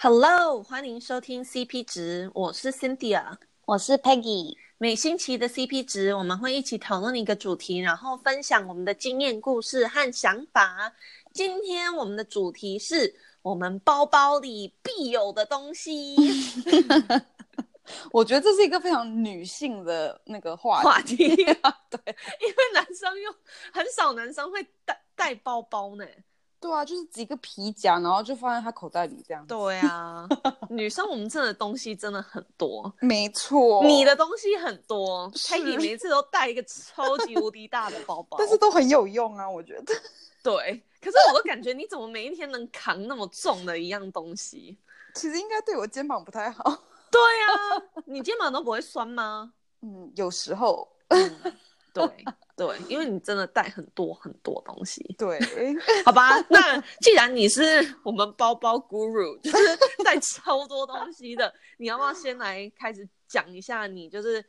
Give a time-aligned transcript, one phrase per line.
[0.00, 4.56] Hello，欢迎收听 CP 值，我是 Cynthia，我是 Peggy。
[4.76, 10.94] 每星期的 CP 值，我们会一起讨论一个主题，然后分享我们的经验、故事和想法。
[11.32, 13.12] 今天我们的主题是
[13.42, 16.14] 我们包包里必有的东西。
[18.12, 23.34] 我觉得这是一个非常女性的那个话题，话题啊， 对，因为男生又
[23.72, 26.06] 很少，男生会带带包包呢。
[26.60, 29.46] 对啊，就是几个皮夹，然后就放在他口袋里这样。
[29.46, 30.28] 对啊，
[30.70, 32.92] 女生我们真的东西真的很多。
[33.00, 39.94] 没错，你的东西很多，Peggy 每次都带一个超级无敌大的包包， 但是都很有用啊，我觉得。
[40.42, 44.76] 对，可是我都感觉你怎么每一天能扛那么重的一样东西？
[45.14, 46.64] 其实应该对我肩膀不太好。
[47.10, 49.52] 对啊，你肩膀都不会酸吗？
[49.82, 50.88] 嗯，有时候。
[51.08, 51.36] 嗯，
[51.94, 52.24] 对。
[52.58, 55.00] 对，因为你真的带很多很多东西。
[55.16, 55.38] 对，
[56.04, 57.62] 好吧，那既然你是
[58.02, 59.56] 我们包包 guru， 就是
[60.04, 64.44] 带超多东西的，你要不要先来开始讲一下你就是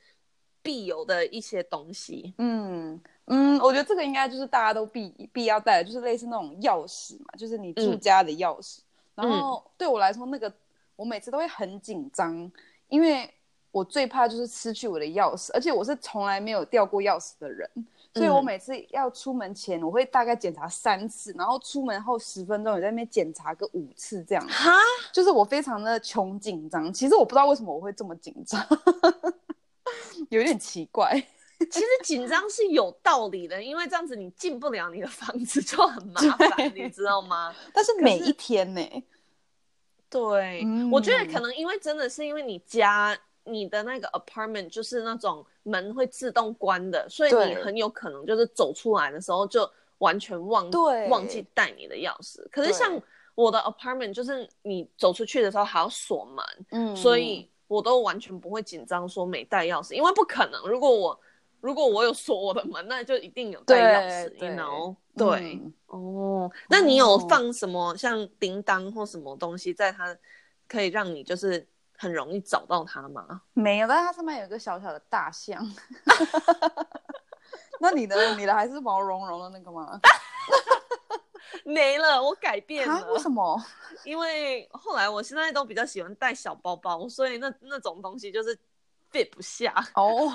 [0.64, 2.34] 必有的一些东西？
[2.39, 8.80] 嗯嗯，我觉得这个应该就是大家都必必要带的，就是类似那种钥匙嘛，就是你住家的钥匙。
[9.16, 10.52] 嗯、然后对我来说，那个
[10.95, 12.52] 我每次都会很紧张，
[12.88, 13.31] 因为
[13.69, 17.69] 我最怕就是失去我的钥匙，而且我是从来没有掉过钥匙的人。
[18.16, 24.46] 所以我每次要出门前，我会大概检查三次，然后出门后十分钟，也在那边检查个五次这样。
[24.48, 24.72] 哈，
[25.14, 26.92] 就是我非常的穷紧张。
[26.92, 28.66] 其实我不知道为什么我会这么紧张，
[30.30, 31.14] 有点奇怪。
[31.70, 37.54] 其实紧张是有道理的，因为这样子你进不了你的房子就很麻烦，你知道吗？
[37.74, 38.82] 但是每一天呢？
[40.10, 43.16] 对，嗯，我觉得可能因为真的是因为你家。
[43.52, 50.69] 你的那个 apartment 就是那种门会自动关的，所以你很有可能就是走出来的时候就完全忘
[51.09, 52.47] 忘记带你的钥匙。
[52.52, 53.02] 可是像
[53.36, 60.62] 我的 apartment 就是你走出去的时候还要锁门，嗯，所以我都完全不会紧张说没带钥匙，因为不可能。
[60.68, 61.19] 如果我
[61.62, 64.95] 如果我有锁我的门，那就一定有带钥匙，你 know？
[65.18, 70.18] 对，哦，那你有放什么像铃铛或什么东西在它
[70.68, 71.68] 可以让你就是。
[72.00, 73.42] 很容易找到它吗？
[73.54, 75.62] 没有，但是它上面有一个小小的大象。
[77.82, 80.00] 那你的你的还是毛茸茸的那个吗？
[81.66, 83.14] 没了，我改变了。
[83.14, 83.62] 为什么？
[84.06, 88.58] 因为后来我现在都比较喜欢带小包包，所以那那种东西就是
[89.12, 90.31] fit 不下哦。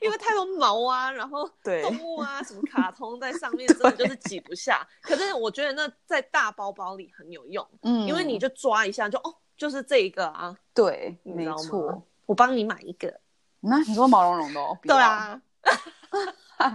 [0.00, 4.86] 因为太多毛啊，然后动物啊，什么卡通在上面，真的就是挤不下。
[5.02, 9.34] 可是我觉得那在大包包里很有用，嗯，因为你就抓一下就哦。
[9.56, 13.20] 就是这一个啊，对，没错，我帮你买一个。
[13.60, 14.78] 那你说毛茸茸的哦？
[14.84, 15.40] 对啊，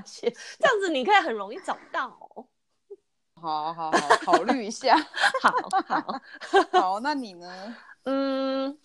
[0.04, 0.36] 谢谢。
[0.60, 2.10] 这样子你可以很容易找到。
[3.40, 4.98] 好好好，考虑一下。
[5.42, 5.54] 好
[5.88, 6.22] 好
[6.72, 7.76] 好，那你呢？
[8.04, 8.78] 嗯，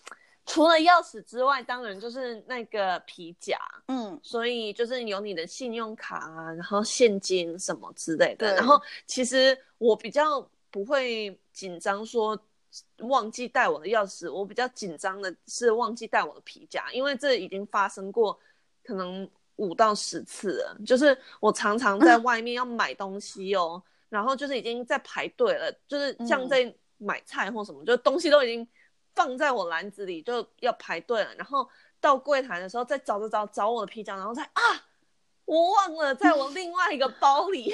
[0.45, 3.57] 除了钥匙之外，当然就是那个皮夹。
[3.87, 8.55] 嗯，所以就是有你的信用卡啊，然后现金什么之类的。
[8.55, 12.39] 然后其实我比较不会紧张说。
[12.99, 18.37] 忘记带我的钥匙，我比较紧张的是忘记带我的皮夹，因为这已经发生过，
[18.83, 20.77] 可能五到十次了。
[20.85, 28.67] 就是我常常在外面要买东西哦， 然后就是已经在排队了，就是像在买菜或什么，就东西都已经
[29.15, 31.33] 放在我篮子里，就要排队了。
[31.35, 31.67] 然后
[32.01, 34.61] 到柜台的时候再找找找找我的皮夹，然后再啊，
[35.45, 37.73] 我忘了在我另外一个包里，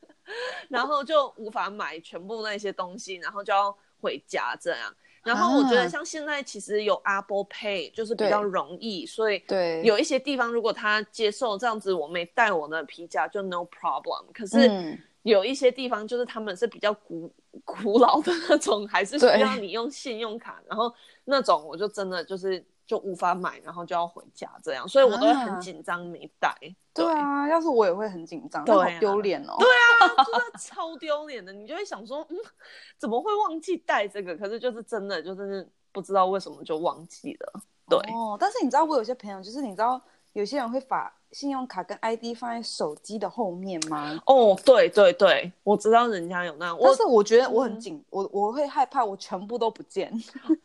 [0.70, 3.76] 然后就无法买全部那些东西，然后就要。
[4.02, 9.80] 回家这样，然后我觉得像现在其实有 Apple Pay 就是比较容易，所以对。
[9.84, 14.24] 有一些地方如果他接受这样子，我没带我的皮夹就 no problem。
[14.34, 17.32] 可是有一些地方就是他们是比较古
[17.64, 20.92] 古老的那种，还是需要你用信用卡，然后
[21.24, 22.62] 那种我就真的就是。
[22.86, 26.66] 就无法买，然后就要回家，这样，所以我都会很紧张，没带、啊。
[26.94, 29.56] 对啊，要是我也会很紧张，对、啊，好丢脸哦。
[29.58, 31.52] 对啊，真的超丢脸的。
[31.52, 32.36] 你就会想说，嗯，
[32.98, 34.36] 怎么会忘记带这个？
[34.36, 37.62] 可是就是真的，就是不知道为什么就忘记了。
[37.88, 39.98] 对哦，但是你知道，我有些朋友，就是你知道，
[40.34, 44.20] 有些人会把信用卡跟 ID 放在手机的后面吗？
[44.26, 50.12] 哦，对对对，我知道人家有那样，但是我觉得我很紧，嗯、我我会害怕，我全部都不见。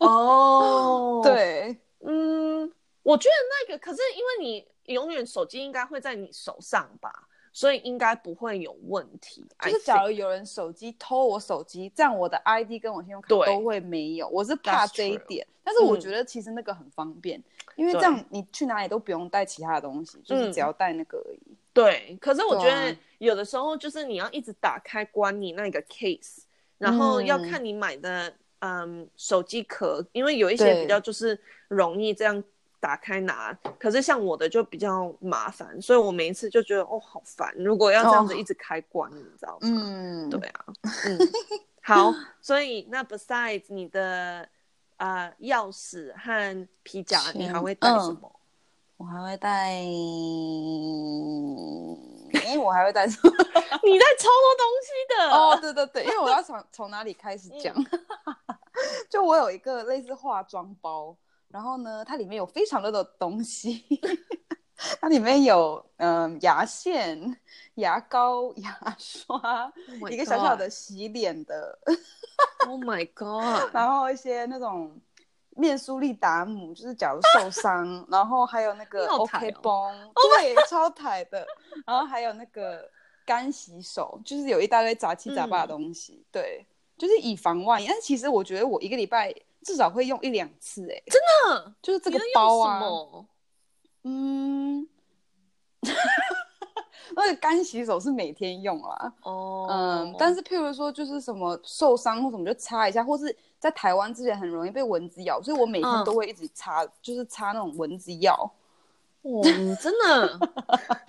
[0.00, 1.74] 哦， 对。
[2.00, 2.72] 嗯，
[3.02, 3.34] 我觉得
[3.66, 9.44] 那个可是因为你永远手机应该会在你手上吧，所以应该不会有问题。
[9.60, 14.28] 就是假如有人手机偷我手机，这样我的 ID 跟我信用卡都会没有。
[14.28, 17.44] 我是怕这一点，但是我觉得其实那个很方便，嗯、
[17.76, 21.56] 因为这样你去哪里都不用带其他的东西，就是只要带那个而已。
[21.72, 26.38] 对，可是我觉得有的时候就是你要一直打开关你那个 case，
[26.78, 28.28] 然后要看你买的。
[28.28, 28.38] 嗯
[29.16, 31.38] 手机壳，因为有一些比较就是
[31.68, 32.42] 容易这样
[32.80, 39.58] 打开拿，可是像我的就比较麻烦，所以我每一次就觉得哦好烦，如果要这样子一直开关，哦、你知道吗？
[39.62, 40.64] 嗯，对啊，
[41.06, 41.18] 嗯，
[41.82, 44.48] 好，所以那 besides 你的
[44.96, 48.20] 啊、呃、钥匙和皮夹，你还会带什么？
[48.22, 48.30] 嗯
[48.98, 49.80] 我还会带，
[52.34, 53.30] 哎、欸，我还会带什么？
[53.82, 57.74] 你在超多东西的哦，对对对，因为我要从从哪里开始讲？
[57.76, 57.86] 嗯、
[59.10, 61.16] 就我有一个类似化妆包，
[61.48, 63.84] 然后呢，它里面有非常多的东西，
[65.00, 67.38] 它里面有嗯牙线、
[67.74, 69.36] 牙膏、牙刷
[70.00, 71.78] ，oh、一个小小的洗脸的，
[72.66, 75.00] Oh my god，然后一些那种。
[75.58, 81.46] 面苏利达姆就是假如受伤，然后还有那个 OK 绷， 对，超台的。
[81.84, 82.88] 然后还有那个
[83.26, 86.64] 干洗手，就是有一大堆杂七杂八的东西，对，
[86.96, 87.86] 就是以防万一。
[87.86, 91.20] 但其实我觉得我一个礼拜至少会用一两次，哎，真
[91.52, 92.80] 的，就是这个包啊。
[94.04, 94.88] 嗯，
[97.16, 99.12] 那个干洗手是每天用啦。
[99.22, 103.34] 哦，嗯，但是譬如说就是什么受伤或什么就擦一下，或是。
[103.60, 108.32] 在台湾之前很容易被蚊子咬，所以我每天都会一直擦，嗯、就是擦那种蚊子药。
[109.22, 110.38] 哇，你真的，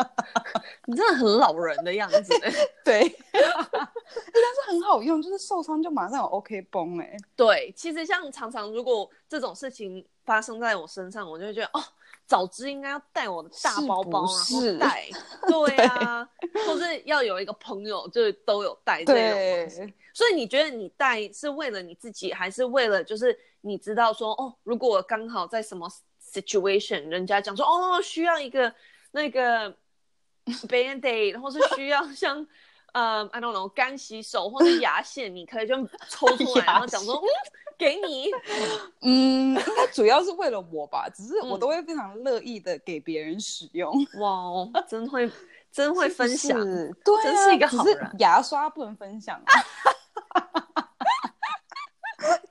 [0.88, 2.34] 你真的很老人的样子。
[2.84, 7.16] 对， 但是很好用，就是受伤就马上有 OK 绷哎。
[7.36, 11.84] 对，其实像常常如果这种事情发生在我身上，我就会觉得哦。
[12.30, 15.10] 早知应该要带我的大包包，然后带，
[15.50, 19.94] 对啊，对或是要有一个朋友，就是都有带这种东西。
[20.14, 25.90] 所以你觉得你带是为了你自己，还是为了就是你知道说哦，如果我刚好在什么
[26.32, 28.72] situation，人家讲说哦需要一个
[29.12, 29.76] 那个
[30.46, 32.46] Band-Aid，或是需要像
[32.94, 35.76] 呃 I don't know 干洗手或者牙线，你可以就
[36.10, 37.22] 抽 出来，然后讲说嗯。
[37.80, 38.30] 给你，
[39.04, 43.90] 嗯，应该主要是为了我吧，只是我都会非常乐意的给别人使用。
[43.94, 45.32] 嗯、哇哦，真会，
[45.72, 48.16] 真会分享，是对、啊，真是一个好人。
[48.20, 49.42] 牙刷不能分享，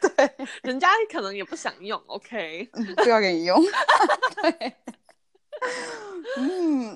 [0.00, 0.30] 对，
[0.62, 3.62] 人家可能也不想用，OK，不要给你用。
[4.40, 4.74] 对，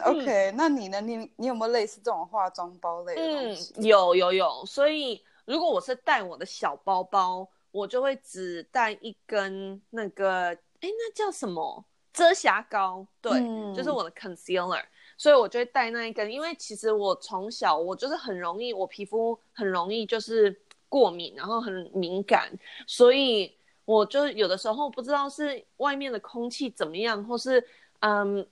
[0.04, 1.00] 嗯，OK，那你呢？
[1.00, 3.74] 你你有没有类似这种化妆包类的东西？
[3.76, 4.64] 嗯，有有有。
[4.66, 7.48] 所以如果我是带我的小包包。
[7.72, 11.82] 我就会只带一根那个，哎，那叫什么
[12.12, 13.06] 遮瑕膏？
[13.22, 14.84] 对，嗯、就是我的 concealer。
[15.16, 20.54] 所以我就会带那一根，因为其实我从小我就是很容易，我皮肤很容易就是
[20.86, 22.52] 过敏，然后很敏感，
[22.86, 23.56] 所以
[23.86, 27.66] 我就有的时候不知道是外面的空气怎么样，或是
[28.00, 28.46] 嗯。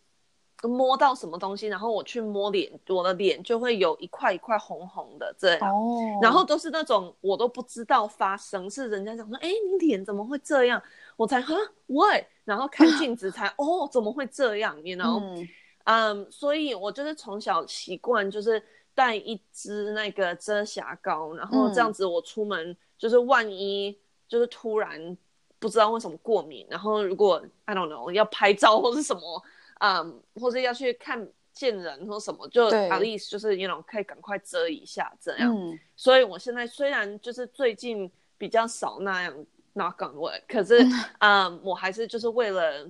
[0.63, 6.23] 摸到什么东西，然后我去摸脸，我的脸就会有一块一块红红的这样，oh.
[6.23, 10.83] 然后都是那种我都不知道发生，是人家讲说，哎，你脸怎么会这样？
[11.17, 11.55] 我才哈
[11.87, 12.25] ，what？
[12.45, 15.49] 然后看镜子才，哦，怎么会这样？You know？
[15.85, 18.63] 嗯，um, 所以我就是从小习惯就是
[18.95, 23.99] 带一支那个遮瑕膏，然后这样子我出门就是万一
[24.29, 25.17] 就是突然
[25.59, 29.43] 不知道为什么过敏，然后如果 I don't know 要拍照或是什么。
[29.81, 35.55] 嗯，um, 或者要去看见人或什么，就 at least 就是 you know 可以赶快遮一下这样。
[35.55, 39.35] 嗯，所以我现在虽然就是最近比较少那样
[39.75, 40.79] knock on wood，可是
[41.21, 42.89] 嗯，um, 我还是就是为了，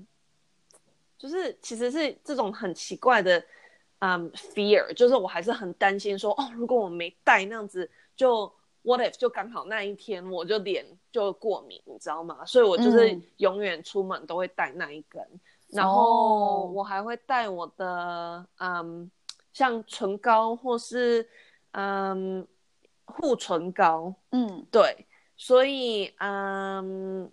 [1.18, 3.42] 就是其实是这种很奇怪的
[4.00, 12.44] 嗯、um, fear，就是我还是很担心说哦，如果我没带那样子，就 what if 就刚好那一天我就脸就过敏，你知道吗？
[12.44, 15.22] 所以我就是永远出门都会带那一根。
[15.22, 15.40] 嗯
[15.72, 19.10] 然后我还会带我的嗯，
[19.52, 21.28] 像唇膏或是
[21.72, 22.46] 嗯
[23.04, 27.30] 护唇膏，嗯，对，所以嗯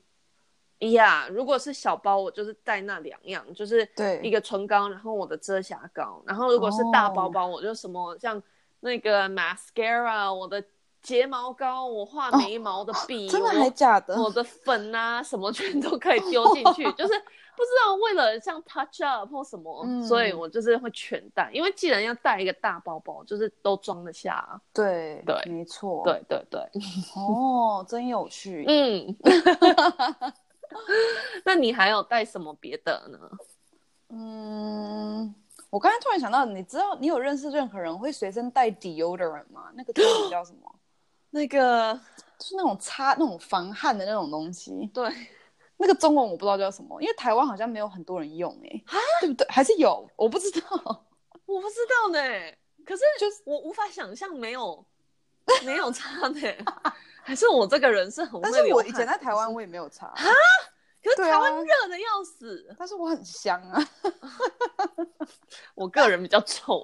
[0.79, 4.19] 呀，如果是小包，我就是带那两样，就是对。
[4.23, 8.41] 一个唇膏，然后我的遮瑕膏，然后如果是大包包，我就什么像
[8.79, 10.63] 那个 mascara，我的。
[11.01, 14.21] 睫毛膏，我画眉毛的笔，真的还假的？
[14.21, 17.13] 我的粉啊，什么全都可以丢进去， 就是
[17.55, 24.59] 不知道为了像 touch up 或什么，所以我就是会全带，因为既然要带一个大包包，就是都装得下。
[24.73, 26.61] 对对，没错，对对对。
[27.15, 28.65] 哦，真有趣。
[28.67, 29.15] 嗯。
[31.45, 33.19] 那你还有带什么别的呢？
[34.09, 35.33] 嗯。
[35.69, 39.69] 我刚才突然想到，你知道你有认识任何人会随身带 deodorant 吗？
[39.75, 40.73] 那个东西叫什么？
[41.29, 41.93] 那个
[42.37, 44.89] 就是那种擦那种防汗的那种东西。
[44.93, 45.11] 对，
[45.77, 48.83] 那个中文我不知道叫什么，因为台湾好像没有很多人用哎、欸，
[49.21, 49.47] 对不对？
[49.49, 50.09] 还是有？
[50.15, 50.67] 我不知道，
[51.45, 52.19] 我不知道呢。
[52.85, 54.85] 可是就是我无法想象没有
[55.65, 56.39] 没有擦的，
[57.21, 58.39] 还是我这个人是很。
[58.41, 60.15] 但是我以前在台湾我也没有擦啊，
[61.03, 63.89] 可是台湾热的要死，但是我很香啊。
[65.75, 66.81] 我个人比较臭，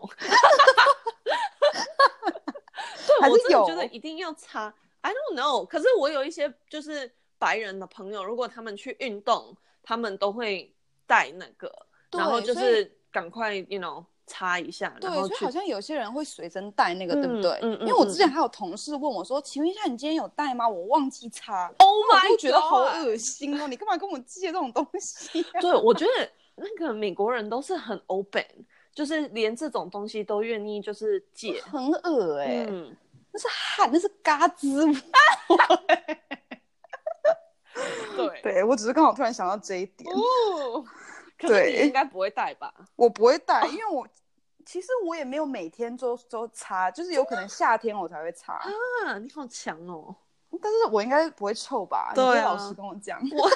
[3.21, 4.73] 对，我真的觉得一定要擦。
[5.01, 10.73] I don't know，可是我有一些就是白人的朋友，如果他们去运动，他们都会
[11.05, 11.71] 带那个，
[12.11, 14.05] 然后就是赶快，you know。
[14.25, 17.59] 擦一下，对，所以好像有些人会随身带那个，对不对？
[17.61, 21.67] 嗯，因为我之前还有同事问我说：“请问一下，你今天有带吗？”我忘记擦。
[21.77, 22.31] Oh my god！
[22.31, 23.67] 我觉得好恶心哦！
[23.67, 25.43] 你干嘛跟我借这种东西？
[25.59, 28.45] 对，我觉得那个美国人都是很 open，
[28.95, 32.95] 就是连这种东西都愿意就是借，很恶哎，嗯，
[33.33, 35.01] 那是汗，那是嘎吱。
[38.15, 40.09] 对，对我只是刚好突然想到这一点。
[40.15, 40.85] 哦。
[41.39, 42.73] 对，你应该不会带吧？
[42.95, 44.07] 我不会带，因为我
[44.65, 48.53] 其实我也没有每天都都擦，就是有可能夏天我才会擦。
[48.53, 50.15] 啊，你好强哦！
[50.61, 52.13] 但是我应该不会臭吧？
[52.15, 53.49] 对啊，你老实跟我讲，我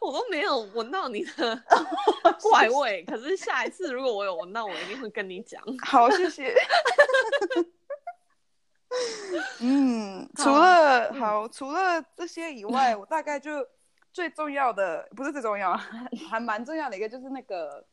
[0.00, 1.60] 我都没有闻到你的
[2.40, 3.02] 怪味。
[3.04, 5.60] 可是下一次如果我有闻到，我一定会跟你讲。
[5.84, 6.54] 好，谢谢。
[9.60, 13.66] 嗯，除了好，除了这些以外，我大概就。
[14.12, 15.76] 最重要的不是最重要，
[16.30, 17.84] 还蛮重要的一个就是那个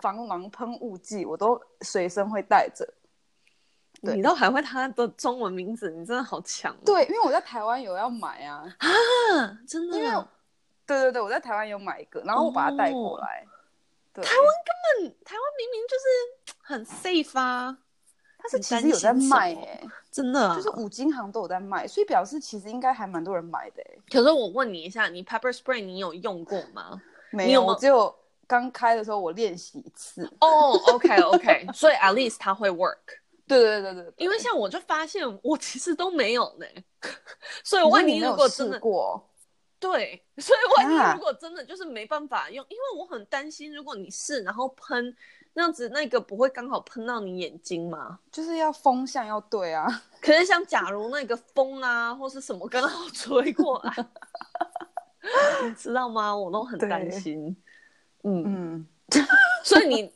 [0.00, 2.84] 防狼喷雾剂，我都随身会带着。
[4.00, 6.82] 你都还会它的中文名字，你真的好强哦。
[6.84, 8.88] 对，因为我在台湾有要买啊啊，
[9.64, 9.96] 真的。
[9.96, 10.10] 因为
[10.84, 13.46] 对对对，我在台湾有买一个，然后我把它带过来。
[13.46, 13.54] 哦、
[14.14, 17.78] 对，台湾根本台湾明明就是很 safe 啊。
[18.42, 24.00] 它是其实有在卖哎、欸，真的、啊，就是五金行都有在卖，所以表示其实应该还蛮多人买的哎、欸。
[24.10, 27.00] 可是我问你一下，你 pepper spray 你有用过吗？
[27.30, 28.14] 没有，我只有
[28.46, 30.24] 刚开的时候我练习一次。
[30.40, 32.96] 哦、oh,，OK OK，所以 at least 它会 work。
[33.46, 36.66] 对对对对，对，因为像我就发现我其实都没有呢，
[37.62, 39.22] 所以万一如果真的过，
[39.78, 45.14] 对，所以万一如果真的就是没办法用，啊、因为我很担心如果你试然后喷。
[45.54, 48.18] 那样子那个不会刚好喷到你眼睛吗？
[48.30, 49.86] 就是要风向要对啊。
[50.20, 53.94] 可是像假如那个风啊或是什么刚好吹过来，
[55.64, 56.34] 你知道吗？
[56.36, 57.56] 我都很担心。
[58.22, 58.86] 嗯嗯，
[59.64, 60.12] 所以你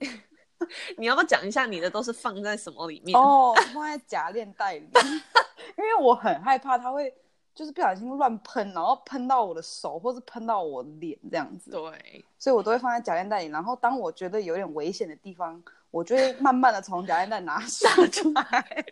[0.98, 3.18] 你要不要讲一下你的都是放在什么里面？
[3.18, 4.88] 哦，放在夹链袋里，
[5.76, 7.12] 因为我很害怕它会。
[7.54, 11.70] 就是不小心乱喷，然后喷到我的手，或是喷到我的脸这样子。
[11.70, 13.48] 对，所以我都会放在夹链袋里。
[13.48, 18.84] 然后当我觉得有点危险的地方，我就会慢慢的从夹链袋拿下出来。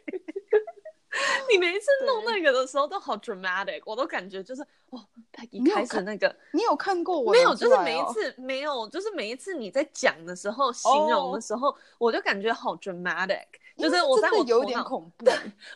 [1.50, 7.32] 你每一次弄那个的时候都好 dramatic，我都感觉就是哦，他一开始那个，你有，看过我？
[7.32, 11.76] 没有，就是每一次没有，就是每一次你在讲的时候，形容的时候，oh.
[11.98, 13.44] 我就感觉好 dramatic。
[13.76, 15.26] 就是我在我有点恐怖，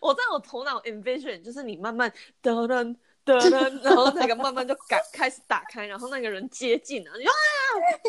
[0.01, 2.13] 我在我头脑 envision，就是你慢慢
[2.43, 7.33] 噔噔噔噔，然后那个慢慢就开开始打开，然后那个人接近了，啊，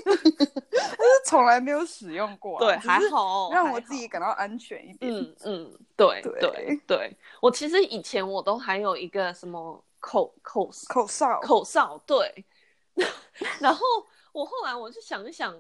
[0.04, 5.12] 但是从来没有使用过，对，还好让我自己感到安全一点。
[5.12, 12.46] 嗯嗯，对对对，我其实以前我都还有一个什么口口口哨口哨，对，
[13.60, 13.86] 然后
[14.34, 15.56] 我后来我就想一想，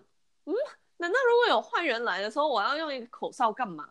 [0.46, 0.54] 嗯，
[0.98, 3.90] 难道如果有坏人来的时候，我要用一个口哨干嘛？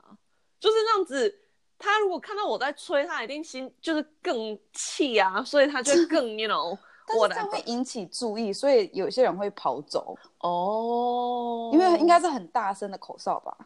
[0.58, 1.38] 就是这样子，
[1.78, 13.56] 他如果看到我在吹，他一定心就是更气啊，所以他就更， you know，但是这样会引起注意，所以有些人会跑走哦，因为应该是很大声的口哨吧？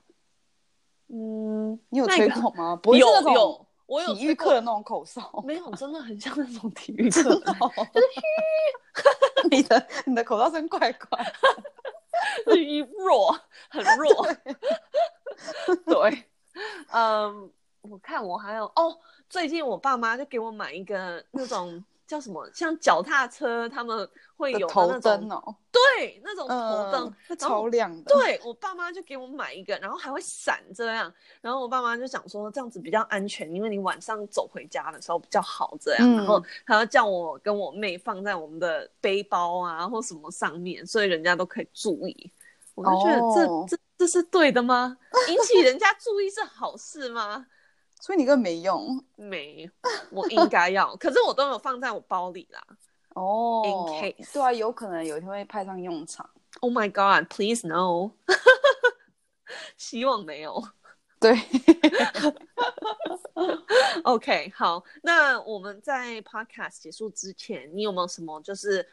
[1.09, 2.77] 嗯，你有吹过吗？
[2.77, 8.07] 不是有，我有体育课的那种口哨，没有，真的很像那种体育 课，就是
[9.51, 11.33] 你的你的口哨声怪怪，
[12.99, 13.37] 弱，
[13.69, 14.27] 很弱，
[15.87, 16.25] 对。
[16.93, 17.51] 嗯，
[17.83, 18.99] 我看我还有哦，
[19.29, 28.13] 最近我爸妈就给我买一个那种 叫什么，像脚踏车他们会有头灯哦，对，那种头灯，那超亮的。
[28.13, 42.33] 对，我爸妈就给我买一个，然后还会闪这样，然后我爸妈就想说这样子比较安全，因为你晚上走回家的时候比较好这样，嗯、然后还要叫我跟我妹放在我们的背包啊或什么上面，所以人家都可以注意。
[42.75, 43.79] 我就觉得这、哦、这。
[44.01, 44.97] 这是对的吗？
[45.29, 47.47] 引起人家注意是好事吗？
[48.01, 49.71] 所以你根本没用，没，
[50.11, 52.67] 我应该要，可是我都有放在我包里啦。
[53.15, 56.31] 哦，in case，对啊，有可能有一天会派上用场。
[56.61, 58.13] Oh my god，please no，
[59.77, 60.67] 希望没有。
[61.21, 61.39] 对，
[64.05, 68.89] OK，好，那我们在 podcast 结束之前，你有没有什么就是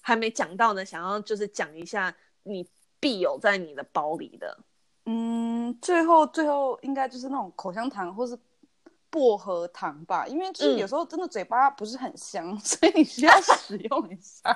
[0.00, 2.66] 还没讲到的，想要就是讲一下你？
[3.00, 4.58] 必有在你的包里的，
[5.06, 8.38] 嗯，最后最后应该就是那种口香糖或是
[9.08, 14.50] 薄荷糖吧，因为就是有时候真的嘴巴不是很香，嗯、 所以你需要使用一下。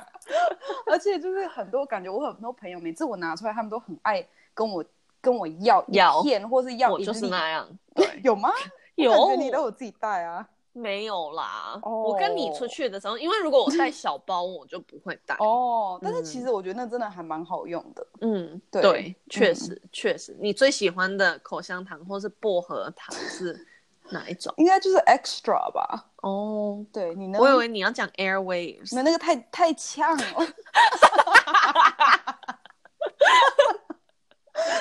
[0.87, 4.85] 而且就是很多感觉，我很多朋友每次我拿出来，他们都很爱跟我
[5.21, 7.69] 跟我要一片，要或是要一就是那样。
[7.95, 8.51] 对， 有吗？
[8.95, 10.47] 有，你都有自己带啊。
[10.77, 12.09] 没有啦，oh.
[12.09, 15.37] 我跟你出去的时候，因为如果我带 小包，我就不会带。
[15.37, 18.05] 哦，oh, 但是其实我觉得那真的还蛮好用的。
[18.21, 20.37] 嗯，对，确实确实。
[20.41, 23.65] 你最喜欢的口香糖或是薄荷糖是
[24.11, 24.53] 哪一种？
[24.57, 26.11] 应该就是 extra 吧。
[26.23, 27.39] 哦，oh, 对，你呢？
[27.39, 30.25] 我以为你要讲 airwaves，那那个太太呛了。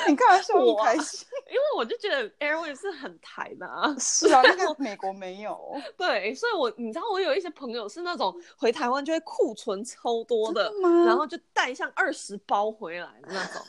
[0.07, 3.95] 你开玩笑，我开心，因为我就觉得 Airwaves 是很台的啊。
[3.99, 5.79] 是啊，那个美国没有。
[5.95, 13.61] 对，所以我你知道，我有一些朋友是那种回台湾就会库存超多的，的然后就带上二十包回来的那种。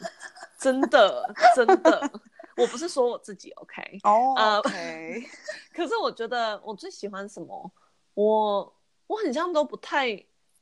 [0.58, 2.10] 真的，真的，
[2.56, 5.22] 我不是说我自己 OK 哦、oh,，OK。
[5.76, 7.70] 可是我觉得我最喜欢什么？
[8.14, 8.74] 我
[9.06, 10.08] 我很像都不太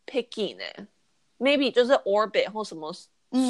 [0.06, 0.86] picky 呢、欸。
[1.38, 2.92] Maybe 就是 Orbit 或什么。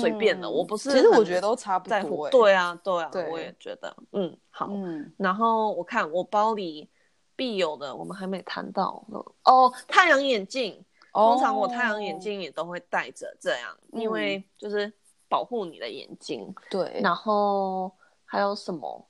[0.01, 0.91] 随便的，我不是。
[0.91, 2.31] 其实我觉得都差不多。
[2.31, 3.95] 对啊，对啊，我也觉得。
[4.12, 4.69] 嗯，好。
[4.71, 6.89] 嗯然后我看我包里
[7.35, 9.05] 必有的，我们还没谈到
[9.45, 9.73] 哦。
[9.89, 14.93] 太阳眼镜，通常我太阳眼镜也都会戴着，这样，因为就是
[15.29, 16.55] 保护你的眼睛。
[16.71, 17.01] 对。
[17.03, 17.93] 然后
[18.25, 19.09] 还有什么？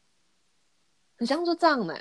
[1.18, 1.94] 很像就这样呢，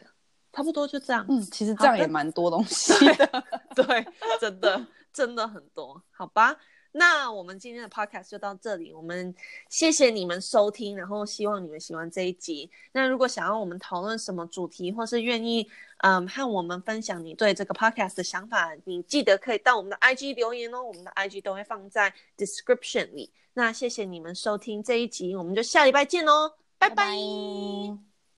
[0.54, 1.26] 差不多就这样。
[1.30, 3.44] 嗯，其实这样也蛮多东西的。
[3.76, 4.06] 对，
[4.40, 6.58] 真的真的很多，好吧。
[6.94, 9.34] 那我们今天的 podcast 就到这里，我们
[9.70, 12.70] 谢谢你们收听，然后希望你们喜欢这一集。
[12.92, 15.70] 那如果想要我们讨论什么主题，或是愿意
[16.00, 23.32] 嗯和我们分享你对这个 podcast 的想法，你记得可以到我们的 IG 留言哦，我们的 IG 都会放在 description 里。
[23.54, 26.96] 那谢谢你们收听这一集，我们就下礼拜见哦，拜拜。
[26.96, 28.11] 拜拜。